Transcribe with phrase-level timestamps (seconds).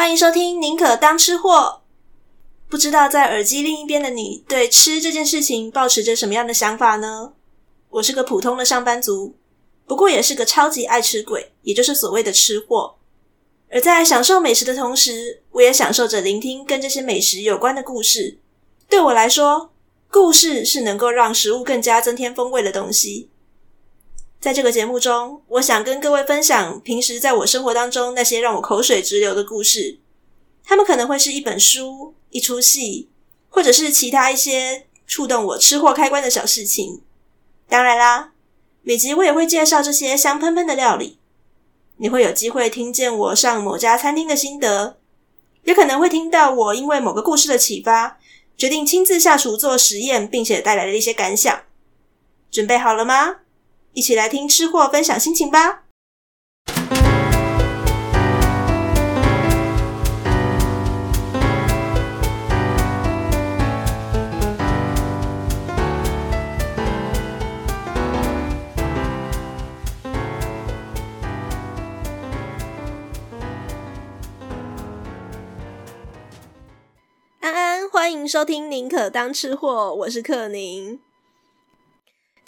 [0.00, 1.82] 欢迎收听《宁可当吃货》。
[2.70, 7.34] 不知道在耳机另一边的你，对吃这件事情抱持着什么样的想法呢？
[7.90, 9.34] 我是个普通的上班族，
[9.86, 12.96] 不过也是个超级爱吃鬼，也就是所谓的吃货。
[13.70, 18.38] 而在享受美食的同时，我也享受着聆听跟这些美食有关的故事。
[18.88, 19.70] 对我来说，
[20.10, 23.28] 故事是能够让食物更加增添风味的东西。
[24.40, 29.98] 在这个节目中，我想跟各位分享平时在我生活当中那些让我口水直流的故事。
[30.64, 33.10] 他们可能会是一本书、一出戏，
[33.50, 37.02] 或者是其他一些触动我吃货开关的小事情。
[37.68, 38.32] 当然啦，
[38.80, 41.18] 每集我也会介绍这些香喷喷的料理。
[41.98, 44.96] 你会有机会听见我上某家餐厅的心得，
[45.64, 48.18] 也可能会听到我因为某个故事的启发，
[48.56, 51.60] 决定亲自下厨做实验，并且带来的一些感想。
[52.50, 53.40] 准备好了吗？
[53.92, 55.82] 一起来听吃货分享心情吧！
[77.40, 81.00] 安安欢迎收听《宁可当吃货》，我是克宁。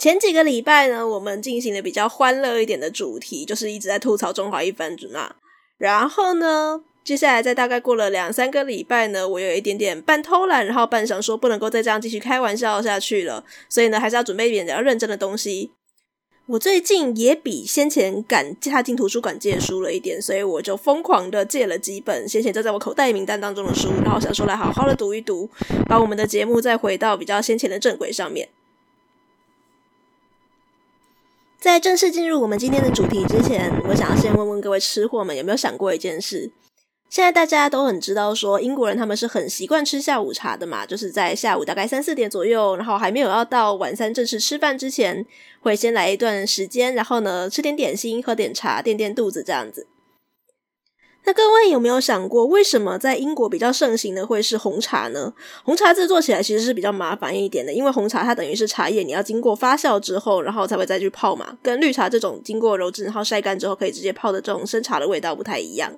[0.02, 5.36] 前几个礼拜呢，我们进行了比较欢乐一点的主题，就是一直在吐槽中华一番嘛。
[5.78, 15.70] 然后呢，接下来在大概过了两三个礼拜呢，我有一点点半偷懒，然后半想说不能够再这样继续开玩笑下去了，所以呢，还是要准备一点比较认真的东西。
[16.48, 25.48] 我最近也比先前敢踏进图书馆借书了一点，所以我就疯狂的借了几本先前就在我口袋名单当中的书，然后想说来好好的读一读，
[25.88, 28.48] 把我们的节目再回到比较先前的正轨上面。
[31.62, 36.50] 在正式进入我们今天的主题之前，我想要先问问各位吃货们有没有想过一件事？
[37.08, 45.24] 现在大家都很知道，说英国人他们是很习惯吃下午茶的嘛，就是在下午大概三四点左右，然后还没有要到晚餐正式吃饭之前，
[45.60, 49.86] 会先来一段时间，然后呢吃点点心，喝点茶，垫垫肚子这样子。
[51.24, 55.32] 那各位有没有想过，为什么在英国比较盛行的会是红茶呢？
[55.62, 65.96] 红茶制作起来其实是比较麻烦一点的，因为红茶它等于是茶叶，你要经过发酵之后，然后才会再去泡嘛，跟绿茶这种经过揉制然后晒干之后可以直接泡的这种生茶的味道不太一样。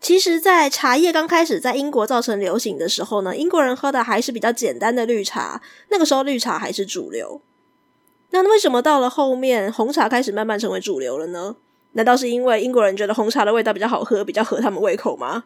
[0.00, 5.62] 其实，在茶叶刚开始在英国造成流行的时候呢，英国人喝的还是比较简单的绿茶。
[5.88, 7.40] 那个时候，绿茶还是主流。
[8.30, 11.56] 那为什么到了后面，红茶开始慢慢成为主流了呢？
[11.94, 15.44] 难道是因为英国人觉得红茶的味道比较好喝，比较合他们胃口吗？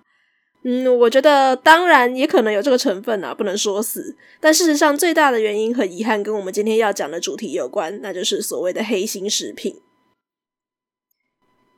[0.65, 4.17] 嗯，我觉得当然也可能有这个成分啊，不能说死。
[4.41, 9.81] 但事实上，最大的原因和遗憾跟我们今天要讲的主题有关，那就是所谓的黑心食品。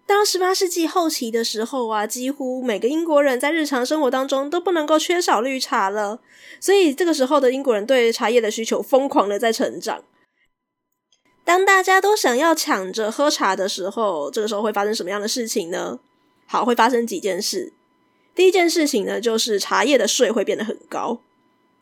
[0.07, 6.21] 当十八世纪后期的时候啊，几乎每个英国人在日常生活当中都不能够缺少绿茶了。
[6.59, 10.03] 所以这个时候的英国人对茶叶的需求疯狂的在成长。
[11.45, 15.99] 当大家都想要抢着喝茶的时候，这个时候会发生什么样的事情呢？
[16.47, 17.73] 好，会发生几件事。
[18.35, 21.21] 第一件事情呢，就是茶叶的税会变得很高。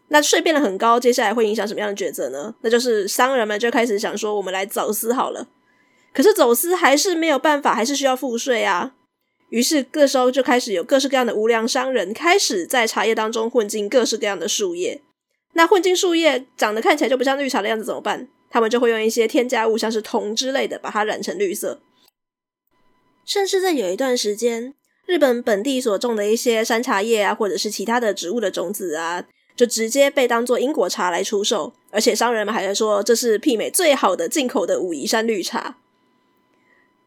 [0.09, 2.55] 那税变得很高，接下来会影响什么样的抉择呢？
[2.63, 5.47] 那就是商人们就开始想说，我们来走私好了。
[6.15, 8.95] 可是走私还是没有办法，还是需要付税啊。
[9.51, 15.03] 于是，各时候就开始有各式各样的无良商人开始在茶叶当中混进各式各样的树叶。
[15.53, 18.29] 那混进树叶长得看起来就不像绿茶的样子，怎么办？
[18.51, 21.81] 他们就会用一些添加物，像是铜之类的，把它染成绿色。
[23.25, 24.75] 甚至在有一段时间，
[25.07, 31.75] 日本本地所种的一些山茶叶啊，或者是其他的植物的种子啊，就直接被当做英国茶来出售。
[31.91, 35.79] 而且商人们还在说，这是媲美最好的进口的武夷山绿茶。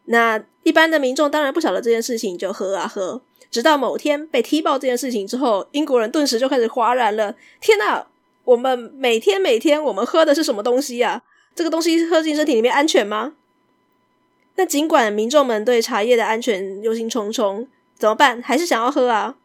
[0.06, 7.36] 那一般的民众当然不晓得这件事情，就喝啊喝，直到某天被踢爆这件事情之后，英国人顿时就开始哗然了。
[7.60, 8.08] 天哪，
[8.44, 11.24] 我们每天每天我们喝的是什么东西呀？
[11.54, 13.34] 这个东西喝进身体里面安全吗？
[14.56, 18.42] 那尽管民众们对茶叶的安全忧心忡忡，怎么办？
[18.42, 19.38] 还是想要喝啊。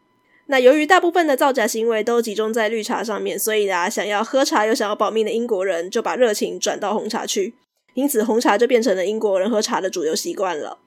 [0.47, 7.53] 那由于大部分的造假行为都集中在绿茶上面，所以啊，想要喝茶又想要保命的英国人就把热情转到红茶去。
[7.93, 10.77] 因此，红茶就变成了英国人喝茶的主流习惯了。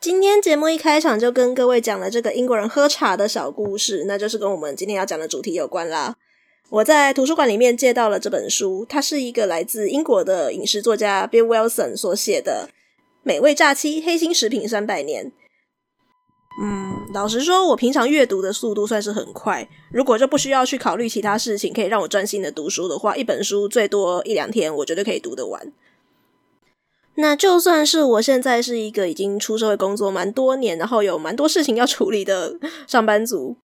[0.00, 6.16] 今天节目一开场就跟各位讲了这个英国人喝茶的小故事，那就是跟我们今天要讲的主题有关啦。
[6.68, 12.68] 我在图书馆里面借到了这本书，它是一个来自英国的饮食作家 Bill Wilson 所写的
[13.22, 15.26] 《美味炸期：黑心食品三百年》。
[16.60, 19.68] 嗯，老实说，我平常阅读的速度算是很快。
[19.92, 25.72] 如果就不需要去考虑其他事情，可以让我专心的读书的话，一本书最多一两天，我绝对可以读得完。
[27.14, 33.56] 那就算是我现在是一个已经出社会工作蛮多年，然后有蛮多事情要处理的上班族，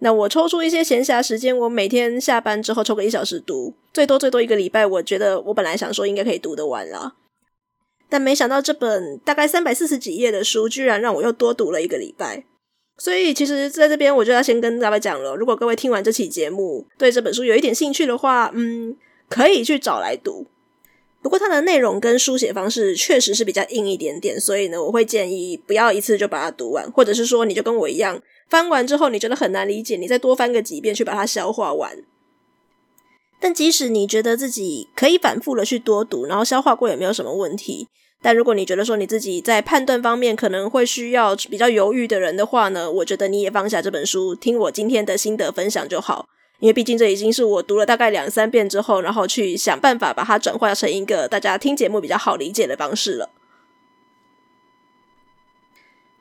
[0.00, 7.14] 那我抽出一些闲暇时间，我每天下班之后抽个一小时读，最多最多一个礼拜，我觉得我本来想说应该可以读得完了，
[8.08, 12.44] 但没想到这本大概三百四十几页的书，居然让我又多读了一个礼拜。
[12.96, 18.96] 所以其实在这边我就要先跟大家讲了，如果各位听完这期节目，对这本书有一点兴趣的话，嗯，
[19.28, 20.46] 可以去找来读。
[21.20, 31.98] 不过它的内容跟书写方式确实是比较硬一点点，所以呢，我会建议不要一次就把它读完，或者是说你就跟我一样，翻完之后你觉得很难理解，你再多翻个几遍去把它消化完。
[33.40, 37.86] 但即使你觉得自己可以反复的去多读，然后消化过也没有什么问题。
[38.20, 46.26] 但如果你觉得说你自己在判断方面可能会需要比较犹豫的人的话呢，我觉得你也放下这本书，听我今天的心得分享就好。
[46.58, 53.30] 因为毕竟这已经是我读了大概两三遍之后，然后去想办法把它转化成一个大家听节目比较好理解的方式了。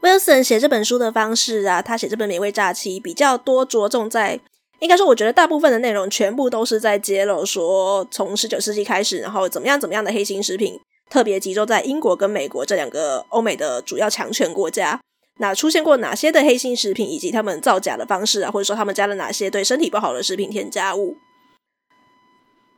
[0.01, 4.39] Wilson 写这本书的方式啊，他写这本《美味诈欺》比较多着重在，
[4.79, 10.79] 应该说我觉得大部分的内容全部都是在揭露说，从十九世纪开始，然后怎么样怎么样的黑心食品，
[11.09, 14.99] 特别集中在英国跟美国这两个欧美的主要强权国家。
[15.39, 21.17] 那出现过哪些的黑心食品，以及他们造假的方式啊，或者说他们加了哪些对身体不好的食品添加物？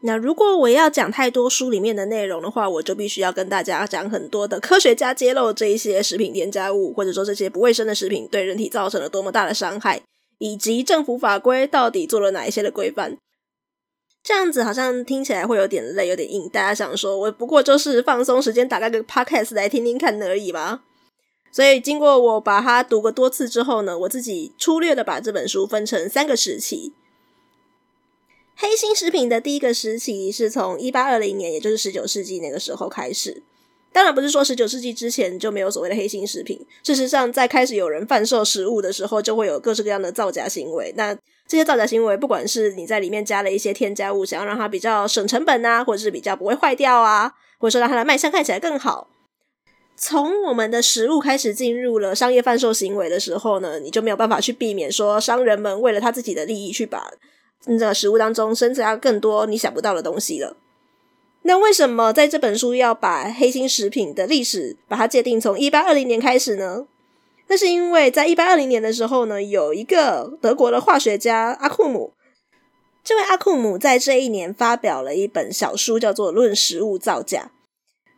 [0.02, 10.02] 那如果我要讲太多书里面的内容的话，我就必须要跟大家讲很多的科学家揭露这一些食品添加物，或者说这些不卫生的食品对人体造成了多么大的伤害，
[10.38, 13.18] 以及政府法规到底做了哪一些的规范。
[14.24, 16.48] 这样子好像听起来会有点累，有点硬。
[16.50, 20.82] 大家想说，我不过就是放松时间，打开个 podcast 来听听看而已吧。
[21.52, 26.94] 所以，经过我把它读过多次之后呢，我自己粗略的把这本书分成三个时期。
[28.62, 33.42] 黑心食品的第一个时期是从一八二零年，也就是十九世纪那个时候开始。
[33.94, 36.60] 当然不是说十九世纪之前就没有所谓的黑心食品。
[36.84, 40.94] 事实上，在开始有人贩售食物的时候，就会有各式各样的造假行为。
[40.98, 41.16] 那
[41.48, 49.08] 这些造假行为，不管是你在里面加了一些添加物，想要让它比较省成本啊，或者是比较不会坏掉啊，或者说让它的卖相看起来更好。
[49.96, 57.10] 从我们的食物开始进入了商业贩售行为的时候呢，你就没有办法去避免说商人们为了他自己的利益去把
[57.66, 60.58] 这个食物当中增加更多你想不到的东西了。
[61.44, 66.86] 那为什么在这本书要把黑心食品的历史把它界定从一八二零年开始呢？
[67.48, 72.14] 那是因为在一八二零年的时候呢，有一个德国的化学家阿库姆，
[73.04, 77.52] 这位阿库姆在这一年发表了一本小书，叫做《论食物造假》。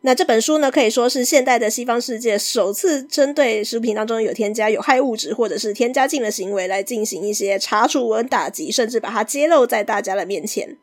[0.04, 10.76] 那这本书呢，可以说是现代的西方世界首次针对食品当中有添加有害物质或者是添加剂的行为来进行一些查处和打击，甚至把它揭露在大家的面前。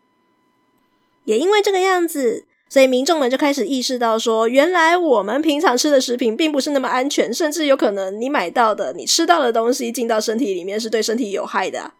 [1.26, 11.92] 也因为这个样子，所以民众们就开始意识到说，原来我们平常吃的食品并不是那么安全，甚至有可能你买到的、你吃到的东西进到身体里面是对身体有害的。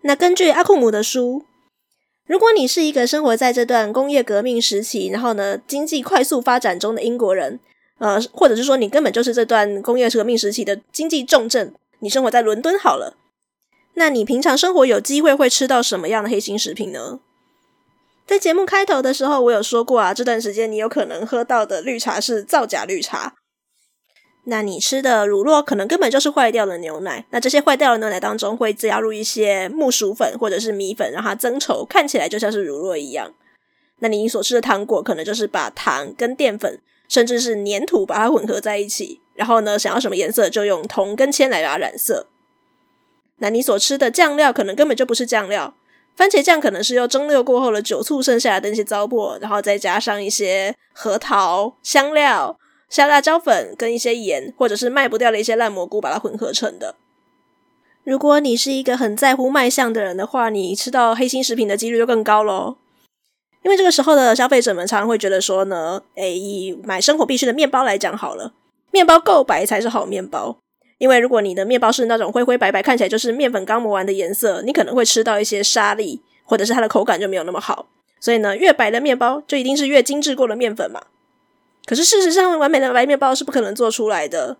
[0.00, 1.44] 那根据阿库姆的书。
[2.26, 7.60] 如果你是一个生活在这段工业革命时期，然后呢，经济快速发展中的英国人，
[7.98, 13.16] 呃，或者是说你根本就是这段工业革命时期的经济重镇，你生活在伦敦好了，
[13.94, 17.20] 那你平常生活有机会会吃到什么样的黑心食品呢？
[18.26, 23.34] 在节目开头的时候，我有说过啊，这段时间你有可能喝到的绿茶是造假绿茶。
[24.48, 33.32] 那你吃的乳酪可能根本就是坏掉的牛奶，那这些坏掉的牛奶当中会加入一些木薯粉或者是米粉，让它增稠，看起来就像是乳酪一样。
[33.98, 42.28] 那你所吃的糖果可能就是把糖跟淀粉，甚至是粘土把它混合在一起，然后呢，想要什么颜色就用铜跟铅来把它染色。
[43.38, 45.74] 那你所吃的酱料可能根本就不是酱料，
[46.14, 52.56] 番茄酱可能是用蒸馏过后的酒醋剩下的那些糟粕，然后再加上一些核桃、香料。
[52.88, 56.94] 下辣椒粉跟一些盐，或者是卖不掉的一些烂蘑菇，把它混合成的。
[58.04, 62.76] 如果你是一个很在乎卖相的人的话，你吃到黑心食品的几率就更高喽。
[63.64, 68.52] 因为这个时候的消费者们常常会觉得说呢，诶，以买生活必需的面包来讲好了，
[68.92, 70.56] 面包够白才是好面包。
[70.98, 77.86] 因为如果你的面包是那种灰灰白白，看起来就是面粉刚磨完的颜色，你可能会吃到一些沙粒，或者是它的口感就没有那么好。
[78.20, 81.02] 所以呢，越白的面包就一定是越精致过的面粉嘛。
[81.86, 84.56] 可是事实上，完美的白面包是不可能做出来的，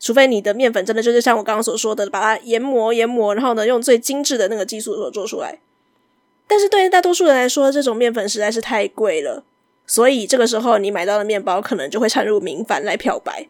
[0.00, 5.58] 除非你的面粉真的就是像我刚刚所说的，把它研磨研磨，然后呢，用最精致的那个技术所做出来。
[6.48, 9.44] 但是对于大多数人来说，这种面粉实在是太贵了，
[9.86, 13.46] 所以这个时候你买到的面包可能就会掺入明矾来漂白。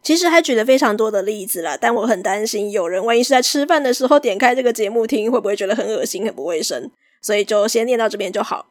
[0.00, 6.88] 其实还举了非常多的例子啦，但我很担心有人万一是在吃饭的时候点开这个节目听，会不会觉得很恶心、很不卫生？
[7.20, 8.66] 所以就先念到这边就好。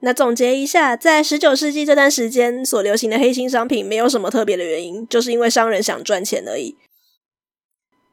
[0.00, 6.76] 那总结一下，在十九世纪这段时间所流行的黑心商品，没有什么特别的原因，就是因为商人想赚钱而已。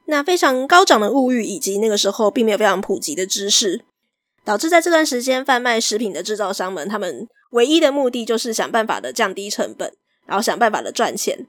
[0.08, 3.86] 那非常高涨的物欲，以及那个时候并没有非常普及的知识，
[4.44, 9.94] 导致在这段时间贩卖食品的制造商们，他们唯一的目的就是想办法的降低成本，
[10.25, 11.48] 然后想办法的赚钱。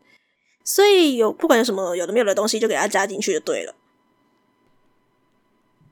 [0.63, 3.75] 所以有不管有什么有的没有的东西，就给它加进去就对了。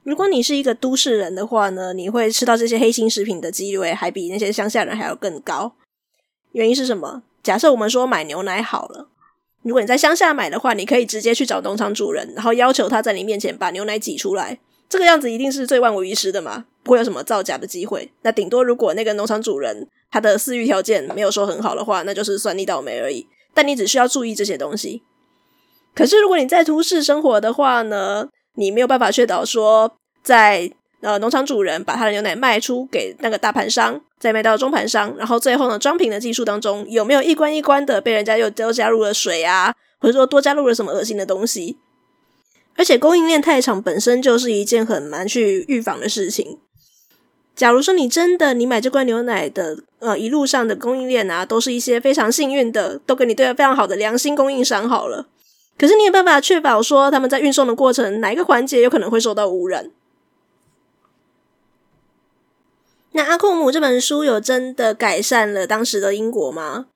[0.04, 5.74] 如果你是一个都市人的话呢，你会吃到这些黑心食品的几率还比那些乡下人还要更高。
[6.52, 7.22] 原因是什么？
[7.42, 9.08] 假设我们说买牛奶好了，
[9.62, 18.12] 如果你在乡下买的话，你可以直接去找农场主人，然后要求他在你面前把牛奶挤出来，这个样子一定是最万无一失的嘛，不会有什么造假的机会。
[18.22, 23.26] 那顶多如果那个农场主人他的饲育条件没有说很好的话，那就是算你倒霉而已。
[23.54, 25.02] 但你只需要注意这些东西。
[25.94, 30.70] 可是如果你在都市生活的话呢，你没有办法确保说，在
[31.00, 41.76] 呃农场主人把他的牛奶卖出给那个大盘商，再卖到中盘商，然后最后呢装瓶的技术当中有没有一关一关的被人家又多加入了水啊，或者说多加入了什么恶心的东西？
[42.76, 46.58] 而且供应链太长本身就是一件很难去预防的事情。
[47.54, 55.28] 假如说你真的你买这罐牛奶的呃一路上的供应链啊，都是一些非常幸运的，都给你对了非常好的良心供应商好了。
[55.76, 59.90] 可是你有办法确保说他们在运送的过程哪一个环节有可能会受到污染？
[63.12, 66.86] 那阿库姆这本书有真的改善了当时的英国吗？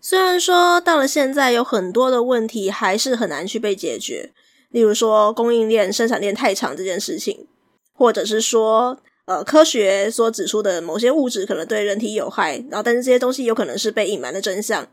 [0.00, 4.32] 虽然说到了现在有很多的问题还是很难去被解决，
[4.70, 7.46] 例如说供应链、生产链太长这件事情，
[7.94, 14.86] 或者是说呃科学所指出的某些物质可能对人体有害，然后但是这些东西有可能是被隐瞒的真相。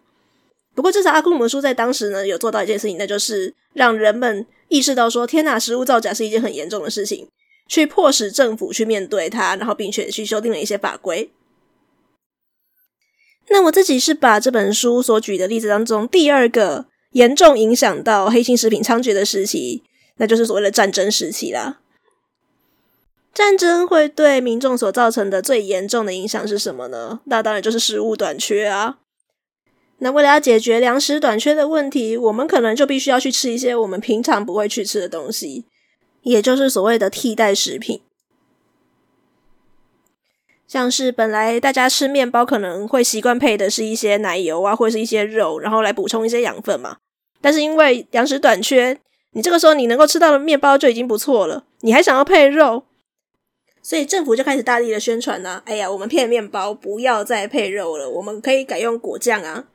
[0.76, 7.28] 不过，至少阿库姆书在当时呢，有做到一件事情，那就是让人们意识到说：“天哪，食物造假是一件很严重的事情。”
[7.68, 11.32] 去迫使政府去面对它，然后并且去修订了一些法规。
[13.48, 19.82] 那我自己是把这本书所举的例子当中第二个严重影响到黑心食品猖獗的时期，
[20.18, 21.80] 那就是所谓的战争时期啦。
[23.34, 27.22] 战争会对民众所造成的最严重的影响是什么呢？
[27.26, 29.00] 那当然就是食物短缺啊。
[30.00, 35.66] 那为了要解决粮食短缺的问题，我们可能就必须要去吃一些我们平常不会去吃的东西，
[36.24, 38.02] 也就是所谓的替代食品。
[40.68, 46.98] 像是本来大家吃面包可能会习惯配的是一些奶油啊，或是一些肉，然后来补充一些养分嘛。
[47.40, 49.00] 但是因为粮食短缺，
[49.32, 52.84] 你这个时候你能够吃到的面包就已经不错了，你还想要配肉，
[53.82, 55.64] 所以政府就开始大力的宣传呢、啊。
[55.66, 59.66] 哎呀，我们配面包不要再配肉了，我们可以改用果酱啊。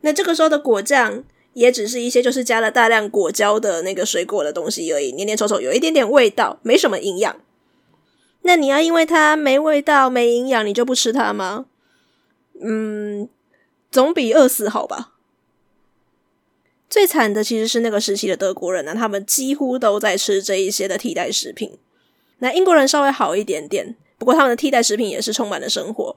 [0.00, 1.24] 那这个时候的果酱
[1.54, 7.36] 也只是一些就是加了大量果胶的那个水果的东西而已，黏黏稠稠，有一点点味道，没什么营养。
[8.42, 11.66] 那你要因为它没味道、没营养，你就不吃它吗？
[12.60, 13.28] 嗯，
[13.90, 15.14] 总比饿死好吧。
[16.88, 21.78] 最惨的其实是那个时期的德国人呢，他们几乎都在吃这一些的替代食品。
[22.38, 26.16] 那英国人稍微好一点点，不过他们的替代食品也是充满了生活。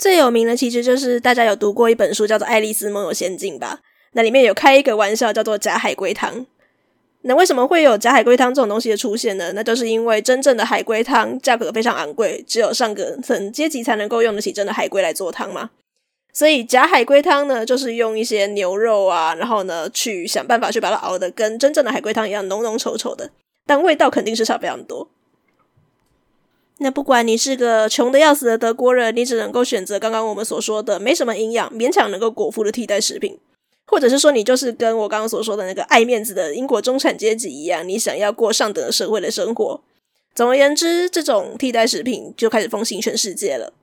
[0.00, 3.80] 最有名的其实就是大家有读过一本书，叫做《爱丽丝梦游仙境》吧？
[4.12, 6.46] 那里面有开一个玩笑，叫做“假海龟汤”。
[7.20, 9.52] 那为什么会有假海龟汤这种东西的出现呢？
[9.54, 15.68] 那就是因为真正的海龟汤价格非常昂贵，只有上个层阶级才能够用得起真的海龟来做汤嘛。
[16.32, 23.30] 所以假海龟汤呢，就是用一些牛肉啊，然后呢去想办法去把它熬得跟真正的海龟汤一样浓浓稠稠的，
[23.66, 25.10] 但味道肯定是差非常多。
[26.82, 33.38] 那不管你是个穷的要死的德国人，你只能够选择刚刚我们所说的没什么营养、勉强能够果腹的替代食品，
[33.86, 39.82] 或者是说你就是跟我刚刚所说的那个爱面子的英国中产阶级一样，你想要过上等社会的生活。
[40.34, 43.74] 总而言之，这种替代食品就开始风行全世界了。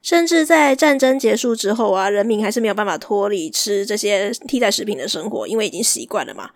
[0.00, 6.52] 甚至在战争结束之后啊，人民还是没有办法脱离吃这些替代食品的生活，因为已经习惯了嘛。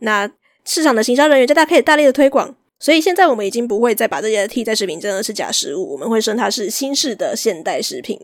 [0.00, 0.30] 那
[0.66, 2.54] 市场的行销人员就大可以大力的推广。
[2.80, 8.18] 所以现在我们已经不会再把这些替代食品真的是假食物，我们会称它是新式的现代食品。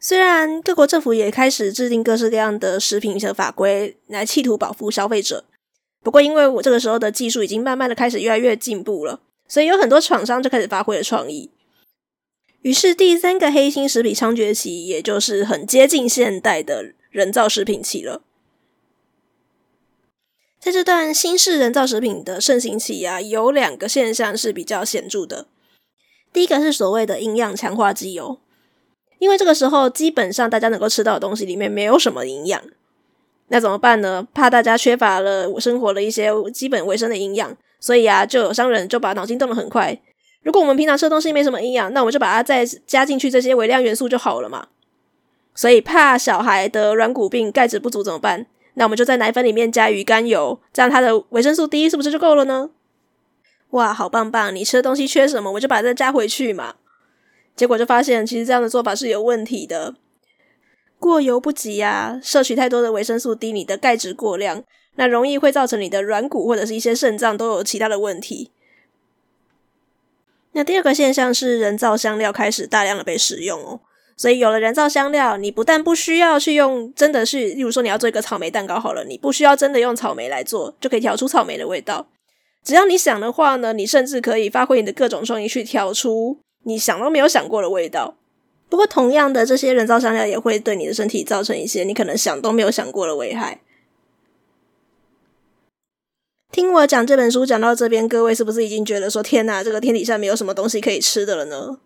[0.00, 5.44] 虽然各国政府也开始制定各式各样的食品的法规来企图保护消费者，
[6.02, 11.50] 不过因为我这个时候的技术已经慢慢的开始越来越进步了，所以有很多厂商就开始发挥了创意。
[12.62, 18.22] 于是第三个黑心食品猖獗期，也就是很接近现代的人造食品期了。
[20.60, 25.46] 在这段新式人造食品的盛行期啊，有两个现象是比较显著的。
[26.34, 28.38] 第一个是所谓的营养强化剂油，
[29.18, 32.62] 因为这个时候基本上大家能够吃到的东西里面没有什么营养，
[33.48, 34.28] 那怎么办呢？
[34.34, 39.98] 怕大家缺乏了生活的一些基本维生的营养，所以啊，就有商人就把脑筋动得很快，
[40.42, 44.68] 如果我们平常吃的东西没什么营养，那我们就把它再加进去这些微量元素就好了嘛。
[45.54, 48.46] 所以怕小孩得软骨病、钙质不足怎么办？
[48.74, 52.70] 那我们就在奶粉里面加鱼肝油，这样它的维生素 D 是不是就够了呢？
[53.70, 54.54] 哇，好棒棒！
[54.54, 56.76] 你吃的东西缺什么，我就把这加回去嘛。
[57.54, 59.94] 结果就发现，其实这样的做法是有问题的。
[60.98, 64.64] 过犹不及啊，摄取太多的维生素 D，你的钙质过量，
[64.96, 68.50] 那容易会造成你的软骨或者是一些肾脏都有其他的问题。
[70.52, 73.80] 那第二个现象是人造香料开始大量的被使用哦，
[74.20, 82.06] 所以有了人造香料，你不但不需要去用，真的是，例如说你要做一个草莓蛋糕好了，你不需要真的用草莓来做，就可以调出草莓的味道。
[82.62, 88.14] 只要你想的话呢，你甚至可以发挥你的各种创意去调出你想都没有想过的味道。
[88.68, 93.62] 不过，同样的，这些人造香料也会对你的身体造成一些你可能想都没有想过的危害。
[96.52, 101.78] 听我讲这本书讲到这边，各位是不是已经觉得说：“天哪，这个天底下没有什么东西可以吃的了呢？”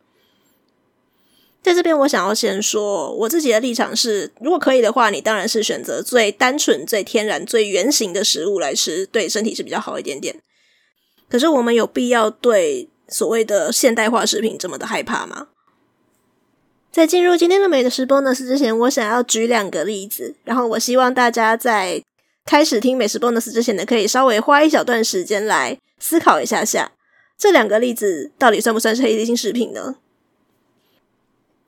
[1.64, 10.36] 在这边，我想要先说，我自己的立场是：如果可以的话，你当然是选择最单纯、最天然、最原型的食物来吃，对身体是比较好一点点。
[11.26, 15.48] 可是我们有必要对所谓的现代化食品这么的害怕吗？
[16.92, 22.02] 在进入今天的美食 bonus 之前，我想要举两个例子，然后我希望大家在
[22.44, 26.92] 开始听美食 bonus 之前呢，可以稍微花一小段时间来思考一下下，
[27.38, 29.96] 这两个例子到底算不算是黑金食品呢？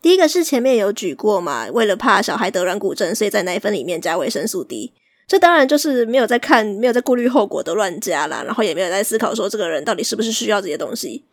[0.07, 4.93] 第一个是前面有举过嘛，为了怕小孩得软骨症，所以在奶粉里面加维生素 D。
[5.27, 11.25] 这当然就是没有在看，没有在顾虑后果的乱加啦，然后也没有在思考说这个人到底是不是需要这些东西。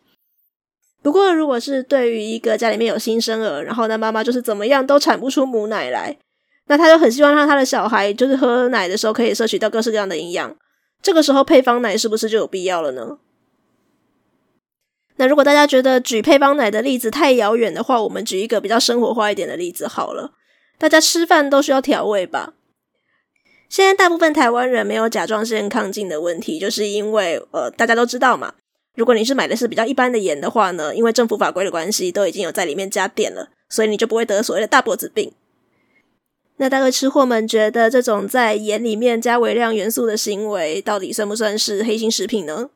[1.04, 6.18] 不过，如果是对于一个家里面有新生儿，然后那妈妈就是怎么样都产不出母奶来，
[6.66, 10.56] 那他就很希望让他的小孩就是喝奶的时候可以摄取到各式各样的营养。
[11.00, 13.18] 这个时候配方奶是不是就有必要了呢？
[15.16, 20.32] 那如果大家觉得举配方奶的例子太遥远的话，我们举一个比较生活化一点的例子好了。
[20.76, 22.54] 大家吃饭都需要调味吧？
[23.68, 28.54] 现在大部分台湾人没有甲状腺亢进的问题，就是因为呃，大家都知道嘛，
[28.94, 35.32] 如果你是买的是比较一般的盐的话呢，因为政府法规的关系，都已经有在里面加碘了，所以你就不会得所谓的大脖子病。
[36.56, 42.70] 那大概吃货们觉得这种在盐里面加微量元素的行为，到底算不算是黑心食品呢？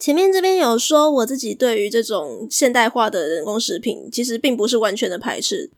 [0.00, 5.70] 前面这边有说，我自己对于这种现代化的人工食品，其实并不是完全的排斥。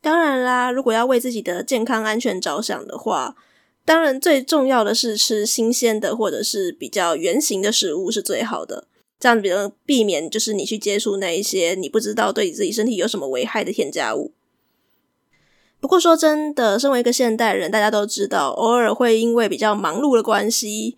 [0.00, 3.34] 当然啦，如果要为自己的健康安全着想的话，
[3.84, 8.86] 当然最重要的是吃新鲜的或者是比较原型的食物是最好的。
[9.18, 14.30] 这样比较避免就是你去接触那一些你不知道对你自己身体有什么危害的添加物。
[15.80, 20.96] 不过说真的，身为一个现代人，大家都知道，偶尔会因为比较忙碌的关系。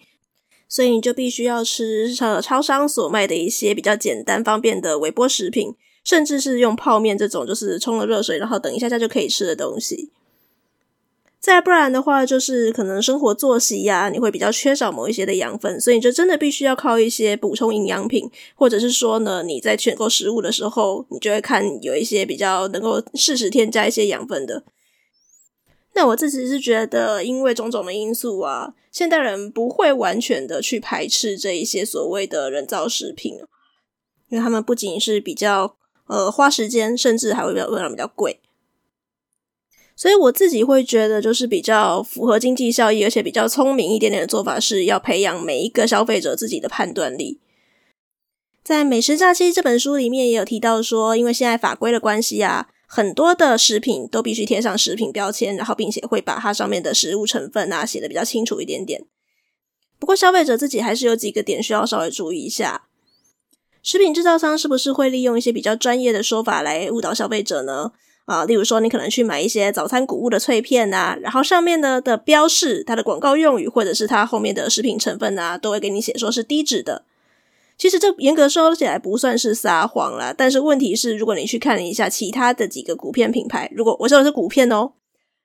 [0.70, 10.10] 所以你就必须要吃呃超商所卖的一些比较简单方便的微波食品，甚至是用泡面这种就是冲了热水，然后等一下下就可以吃的东西。
[11.40, 24.62] 再不然的话，就是可能生活作息呀、你会比较缺少某一些的养分，所以你就真的必须要靠一些补充营养品，或者是说呢，你在选购食物的时候，你就会看有一些比较能够适时添加一些养分的。
[25.92, 33.34] 那我自己是觉得，因为种种的因素啊，现代人不会完全的去排斥这一些所谓的人造食品，
[34.28, 35.76] 因为他们不仅是比较
[36.06, 38.40] 呃花时间，甚至还会比较比较贵。
[39.96, 47.40] 所以我自己会觉得，就是比较符合经济效益，而且比较聪明一点点的做法，是要培养每一个消费者自己的判断力。
[48.62, 52.68] 在《美食假期》这本书里面也有提到说，因为现在法规的关系啊。
[52.92, 59.04] 很多的食品都必须贴上食品标签，然后并且会把它上面的食物成分啊写的比较清楚一点点。
[60.00, 62.88] 不过消费者自己还是有几个点需要稍微注意一下。
[63.80, 67.92] 食品制造商是不是会利用一些比较专业的说法来误导消费者呢？
[68.24, 77.04] 啊，例如说你可能去买一些早餐谷物的脆片啊，然后上面呢的标示，它的广告用语或者是它后面的食品成分啊，都会给你写说是低脂的。
[77.80, 84.92] 其实这严格说起来不算是撒谎啦，但是问题是，如果你去看一下其他的几个谷片品牌，如果我说的是谷片哦，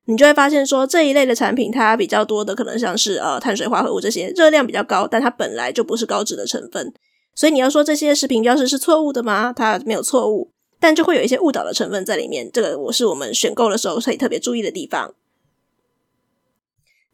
[0.08, 6.94] 你就会发现说这一类的产品，它比较多的可能像是呃碳水化合物这些，热量比较高，但它本来就不是高脂的成分，
[7.34, 9.54] 所以你要说这些食品标识是错误的吗？
[9.56, 15.16] 它没有错误，但就会有一些误导的成分在里面，这个我是我们选购的时候可以特别注意的地方。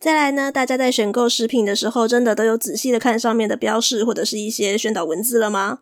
[0.01, 5.81] 再来呢，大家在选购食品的时候，真的都有仔细的看上面的标示或者是一些宣导文字了吗？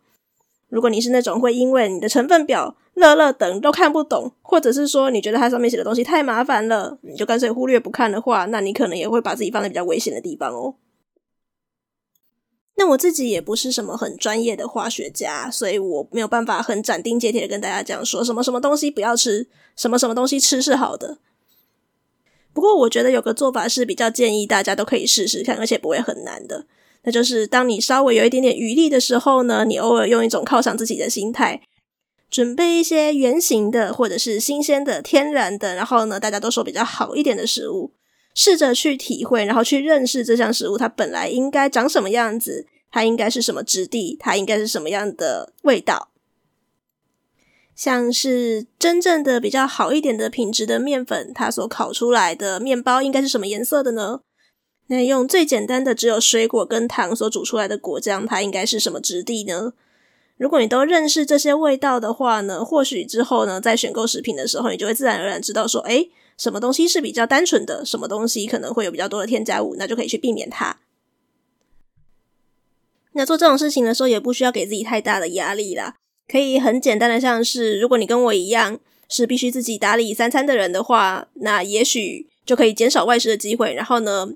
[0.67, 10.75] 如果你是那种会因为你的成分表、乐乐等都看不懂，或者是说你觉得它上面写的东西太麻烦了，你就干脆忽略不看的话，那你可能也会把自己放在比较危险的地方哦。
[12.75, 21.19] 那我自己也不是什么很专业的化学家，所以我没有办法很斩钉截铁的跟大家讲说什么什么东西不要吃，什么什么东西吃是好的。
[22.60, 26.65] 不过我觉得有个做法是比较建议大家都可以试试看，而且不会很难的。
[27.04, 31.62] 那就是当你稍微有一点点余力的时候呢，你偶尔用一种犒赏自己的心态，
[32.30, 37.93] 准备一些圆形的或者是新鲜的、天然的，然后呢，大家都说比较好一点的食物。
[38.36, 46.09] 试着去体会，然后去认识这项食物，它本来应该长什么样子，它应该是什么质地，它应该是什么样的味道。
[47.80, 54.20] 像是真正的比较好一点的品质的面粉，它所烤出来的面包应该是什么颜色的呢？
[54.88, 59.72] 那用最简单的只有水果跟糖所煮出来的果酱，它应该是什么质地呢？
[60.36, 66.12] 如果你都认识这些味道的话呢，或许之后呢，在选购食品的时候，你就会自然而然知道说，诶。
[66.38, 67.86] 什么东西是比较单纯的？
[67.86, 69.76] 什么东西可能会有比较多的添加物？
[69.78, 70.80] 那就可以去避免它。
[73.13, 75.96] 那做这种事情的时候，也不需要给自己太大的压力啦。
[76.30, 83.74] 可以很简单的，像是如果你跟我一样是必须自己打理三餐的人的话，那也许就可以减少外食的机会。
[83.74, 84.28] 然后呢，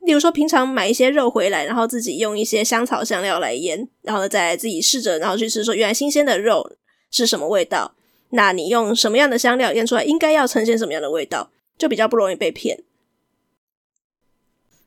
[0.00, 6.72] 例如说平常买一些肉回来，然后自己用一些香草香料来腌，然后呢再自己试着，然后去吃说原来新鲜的肉
[7.10, 7.94] 是什么味道。
[8.30, 12.82] 那你用什么样的香料腌出来，应该要呈现什么样的味道，就比较不容易被骗。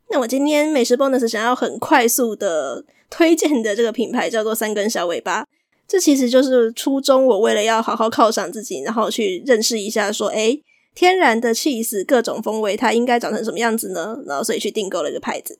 [0.09, 5.45] 那我今天美食 bonus 想要很快速的推荐的这个品牌叫做三根小尾巴，
[5.87, 7.25] 这其实就是初衷。
[7.25, 10.61] 我为了要好好犒赏自己，然后去认识一下说，诶，
[10.93, 14.17] 天然的 cheese，各种风味，它应该长成什么样子呢？
[14.25, 15.59] 然后所以去订购了一个牌子。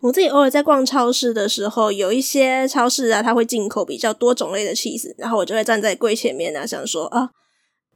[0.00, 7.30] 我自己偶尔在逛超市的时候，有一些超市啊，它会进口比较多种类的 cheese，，然后我就会站在柜前面啊，想说啊，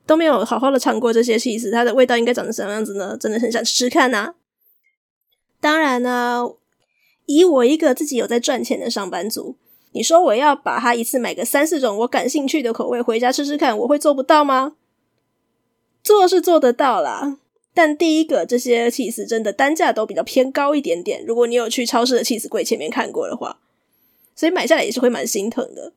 [0.07, 3.17] 都没有好好的尝过这些 cheese，，它的味道应该长成什么样子呢？
[3.19, 4.35] 真的很想吃吃看呐。
[5.61, 6.45] 当然呢，
[7.25, 9.57] 以我一个自己有在赚钱的上班族，
[9.95, 14.75] 你说我要把它一次买个三四种我感兴趣的口味回家吃吃看，我会做不到吗？
[16.03, 17.39] 做是做得到啦。
[17.73, 21.25] 但第一个，这些起司真的单价都比较偏高一点点。
[21.25, 23.59] 如果你有去超市的起司柜前面看过的话，
[24.35, 25.93] 所以买下来也是会蛮心疼的。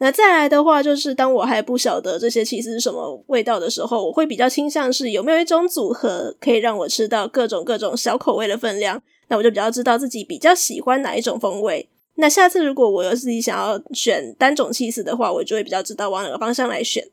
[0.00, 11.88] 那再来的话，就是当我还不晓得这些起司是什么味道的时候，我会比较倾向是有没有一种组合可以让我吃到各种各种小口味的分量，那我就比较知道自己比较喜欢哪一种风味。
[12.20, 17.08] 那下次如果我有自己想要选单种起司的话，我就会比较知道往哪个方向来选。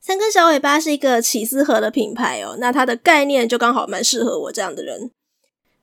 [0.00, 5.10] 三根小尾巴是一个起司盒的品牌哦，那它的概念就刚好蛮适合我这样的人。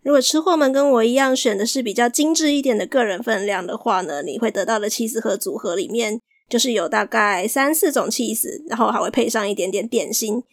[0.03, 10.43] 如果吃货们跟我一样选的是比较精致一点的个人分量的话呢，你会得到的起司盒组合里面就是有大概三四种起司，然后还会配上一点点点心。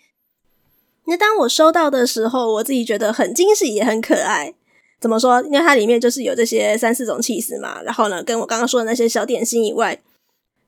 [1.04, 4.54] 那当我收到的时候，我自己觉得很惊喜也很可爱。
[5.00, 5.42] 怎么说？
[5.44, 9.98] 因为它里面就是有这些三四种起司嘛，然后呢，跟我刚刚说的那些小点心以外。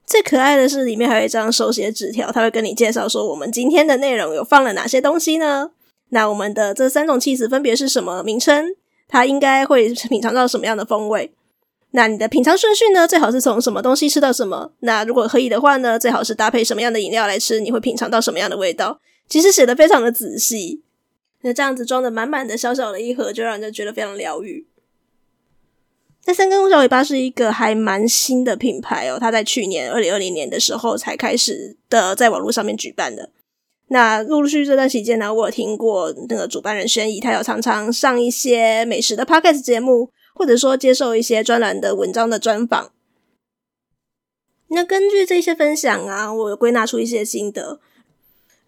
[0.05, 5.71] 最可爱的是，里面还有一张手写纸条，他会跟你介绍说，我们今天的内容有放了哪些东西呢？
[6.09, 8.75] 那我们的这三种起司分别是什么名称？
[9.09, 11.33] 它应该会品尝到什么样的风味？
[11.93, 13.07] 那你的品尝顺序呢？
[13.07, 14.73] 最好是从什么东西吃到什么？
[14.81, 17.61] 那如果可以的话呢，最好是搭配什么样的饮料来吃？
[17.61, 18.99] 你会品尝到什么样的味道？
[19.29, 20.83] 其实写的非常的仔细，
[21.43, 24.67] 那这样子装的满满的小小的一盒，就让人觉得非常疗愈。
[26.25, 33.31] 那三根小尾巴是一个还蛮新的品牌哦，它在去年二零二零年的时候才开始的，在网络上面举办的。
[33.89, 42.93] 那陆陆续续这段期间呢，我有听过那个主办人轩逸，他有常常上一些美食的 podcast 节目，或者说接受一些专栏的文章的专访。
[44.69, 47.81] 那根据这些分享啊，我归纳出一些心得。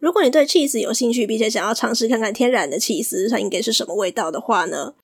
[0.04, 4.94] 如果你对 cheese 有兴趣，并且想要尝试看看天然的起司它应该是什么味道的话呢，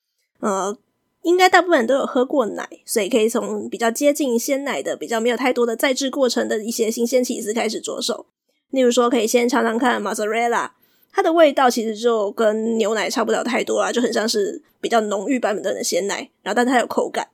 [0.40, 0.76] 呃。
[1.22, 8.24] 应该大部分人都有喝过奶，所以可以从比较接近鲜奶的、比较没有太多的再制过程的一些新鲜起司开始着手。
[8.70, 10.70] 例如说，可以先尝尝看 mozzarella，
[11.12, 17.28] 它的味道其实就跟牛奶差不了太多啦，就很像是比较浓郁版本的鲜奶，然后但它有口感。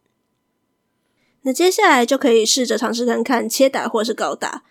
[1.42, 4.64] 那接下来就可以试着尝试看看切达或是高达。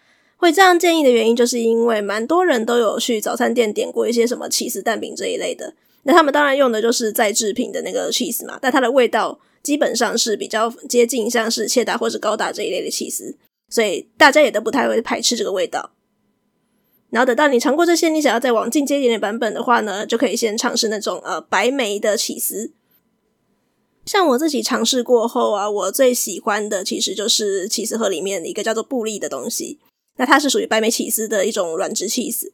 [0.45, 5.73] 会这样建议的原因，就是因为蛮多人都有去早餐店点过一些什么起司蛋饼这一类的。
[6.03, 13.35] 那他们当然用的就是再制品的那个起司嘛，但它的味道基本上是比较接近像是切达或是高达这一类的起司，
[13.69, 15.93] 所以大家也都不太会排斥这个味道。
[17.09, 22.71] 然后等到你尝过这些，你想要再往进阶一点的版本的话呢，就可以先尝试那种呃白莓的起司。
[24.05, 29.79] 像我自己尝试过后啊，我最喜欢的其实就是起司盒里面一个叫做布利的东西。
[30.17, 32.53] 那它是属于白莓起司的一种软质起司，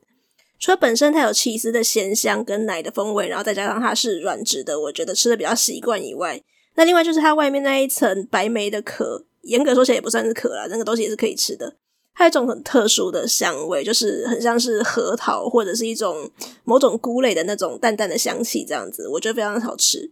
[0.60, 6.42] 除了本身它有起司的咸香跟奶的风味，然后再加上它是软质的，我觉得吃的比较习惯以外，
[6.76, 11.76] 那另外就是它外面那一层白莓的壳，严格说起来也不算是壳啦，那个东西也是可以吃的。
[12.14, 16.30] 它有一种很特殊的香味，就是很像是核桃或者是一种
[16.66, 20.12] 某种菇类的那种淡淡的香气，这样子，我觉得非常好吃。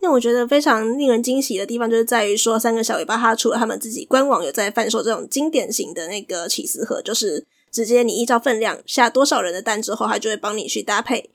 [0.00, 11.30] 那我觉得非常令人惊喜的地方，就是在于说，三个小尾巴它除了他们自己官网有在贩售这种经典型的那个起司盒，就是直接你依照分量下多少人的单之后，它就会帮你去搭配。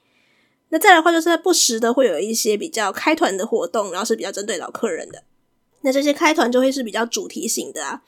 [0.69, 5.23] 那再来的话，就是在不时的会有一些比较开团的活动，然后是比较针对老客人的。
[5.81, 8.01] 那这些开团就会是比较主题型的啊，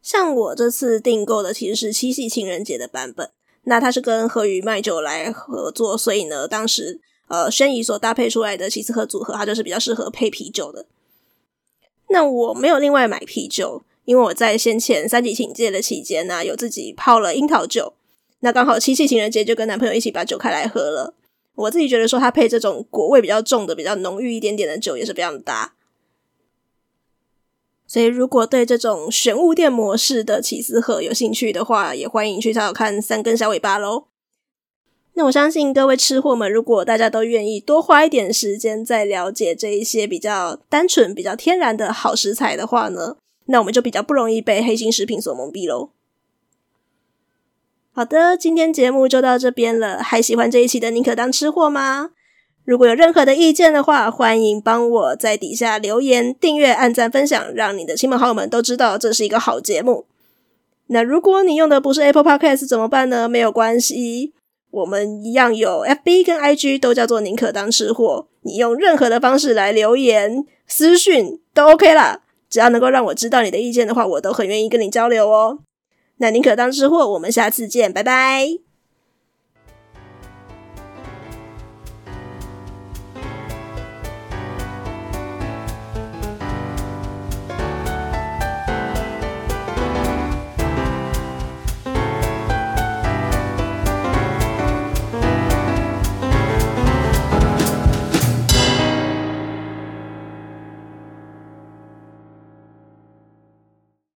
[0.00, 3.28] 像我这次订购的其实是七夕情人节的版本，
[3.64, 7.00] 那它是跟和宇麦酒来合作，所以呢，当时。
[7.28, 10.86] 呃，轩怡所搭配出来的起司盒组合，它就是比较适合配啤酒的。
[12.08, 17.94] 那我没有另外买啤酒，因为我在先前三级警戒的期间呢、有自己泡了樱桃酒。
[18.40, 21.14] 那刚好七夕情人节就跟男朋友一起把酒开来喝了。
[21.54, 25.74] 我自己觉得说，它配这种果味比较重的、比较浓郁一点点的酒也是非常搭。
[27.86, 34.08] 所以，如果对这种玄物店模式的起司盒有兴趣的话，也欢迎去找找看三根小尾巴喽。
[35.16, 45.90] 那我相信各位吃货们，如果大家都愿意多花一点时间在了解这一些比较单纯、比较天然的好食材的话呢，那我们就比较不容易被黑心食品所蒙蔽喽。
[47.92, 50.02] 好的，今天节目就到这边了。
[50.02, 52.10] 还喜欢这一期的宁可当吃货吗？
[52.64, 60.06] 如果有任何的意见的话，欢迎帮我在底下留言、订阅、按赞、分享，让你的亲朋好友们都知道这是一个好节目。
[60.88, 63.28] 那如果你用的不是 Apple Podcast 怎么办呢？
[63.28, 64.32] 没有关系。
[64.74, 68.26] 我们一样有 FB 跟 IG，都叫做宁可当吃货。
[68.42, 75.60] 你用任何的方式来留言、私讯都 OK 啦，只要能够让我知道你的意见的话，我都很愿意跟你交流哦。
[76.18, 78.73] 那宁可当吃货，我们下次见，拜拜。